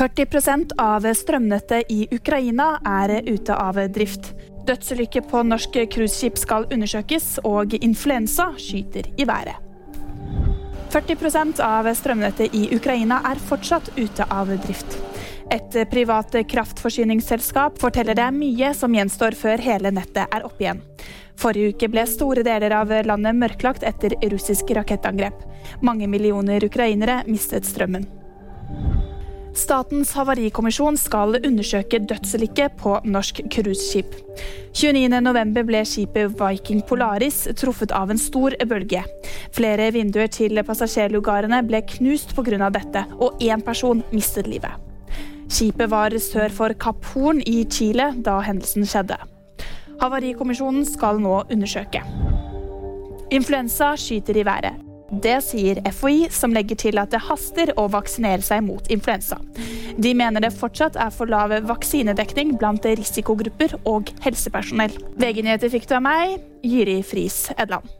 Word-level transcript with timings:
40% 0.00 0.70
av 0.78 1.04
strømnettet 1.14 1.90
i 1.92 2.06
Ukraina 2.10 2.78
er 2.88 3.18
ute 3.28 3.52
av 3.52 3.76
drift. 3.92 4.30
Dødsulykke 4.64 5.20
på 5.28 5.42
norsk 5.44 5.74
cruiseskip 5.92 6.38
skal 6.40 6.64
undersøkes, 6.72 7.26
og 7.44 7.74
influensa 7.76 8.46
skyter 8.56 9.10
i 9.20 9.26
været. 9.28 9.58
40% 10.94 11.60
av 11.60 11.90
strømnettet 11.98 12.56
i 12.56 12.62
Ukraina 12.72 13.18
er 13.28 13.42
fortsatt 13.50 13.90
ute 13.98 14.24
av 14.32 14.48
drift. 14.64 14.96
Et 15.52 15.76
privat 15.92 16.38
kraftforsyningsselskap 16.48 17.76
forteller 17.82 18.16
det 18.16 18.24
er 18.24 18.38
mye 18.38 18.70
som 18.78 18.96
gjenstår 18.96 19.36
før 19.36 19.60
hele 19.60 19.92
nettet 19.92 20.32
er 20.32 20.46
oppe 20.48 20.64
igjen. 20.64 20.80
Forrige 21.36 21.74
uke 21.74 21.90
ble 21.92 22.06
store 22.08 22.46
deler 22.46 22.72
av 22.78 22.96
landet 23.04 23.36
mørklagt 23.36 23.84
etter 23.84 24.16
russisk 24.32 24.72
rakettangrep. 24.80 25.44
Mange 25.84 26.08
millioner 26.08 26.64
ukrainere 26.64 27.20
mistet 27.28 27.68
strømmen. 27.68 28.08
Statens 29.60 30.14
havarikommisjon 30.16 30.96
skal 30.96 31.36
undersøke 31.36 31.98
dødsulykke 32.08 32.70
på 32.80 32.94
norsk 33.04 33.42
cruiseskip. 33.52 34.14
29.11 34.72 35.66
ble 35.68 35.82
skipet 35.84 36.36
Viking 36.38 36.80
Polaris 36.88 37.42
truffet 37.60 37.92
av 37.92 38.12
en 38.12 38.20
stor 38.20 38.56
bølge. 38.70 39.02
Flere 39.56 39.90
vinduer 39.92 40.30
til 40.32 40.62
passasjerlugarene 40.64 41.60
ble 41.68 41.82
knust 41.96 42.32
pga. 42.36 42.70
dette, 42.70 43.04
og 43.20 43.36
én 43.42 43.60
person 43.60 44.02
mistet 44.12 44.48
livet. 44.48 44.72
Skipet 45.50 45.90
var 45.90 46.16
sør 46.16 46.48
for 46.48 46.72
Kapp 46.72 47.04
Horn 47.12 47.42
i 47.44 47.64
Chile 47.68 48.14
da 48.16 48.40
hendelsen 48.40 48.86
skjedde. 48.86 49.18
Havarikommisjonen 50.00 50.86
skal 50.88 51.20
nå 51.20 51.42
undersøke. 51.50 52.00
Influensa 53.30 53.96
skyter 53.96 54.40
i 54.40 54.46
været. 54.46 54.89
Det 55.10 55.40
sier 55.42 55.80
FHI, 55.90 56.28
som 56.30 56.54
legger 56.54 56.78
til 56.78 57.00
at 57.02 57.10
det 57.10 57.22
haster 57.26 57.72
å 57.80 57.88
vaksinere 57.90 58.44
seg 58.46 58.62
mot 58.66 58.86
influensa. 58.92 59.40
De 60.00 60.14
mener 60.14 60.44
det 60.44 60.52
fortsatt 60.54 60.98
er 61.00 61.10
for 61.14 61.30
lav 61.30 61.52
vaksinedekning 61.66 62.54
blant 62.60 62.86
risikogrupper 62.86 63.74
og 63.90 64.12
helsepersonell. 64.24 64.94
VG-nyheter 65.18 65.72
fikk 65.72 65.90
du 65.90 65.96
av 65.98 66.06
meg, 66.06 66.38
Jyri 66.62 67.00
Friis 67.02 67.48
Edland. 67.58 67.99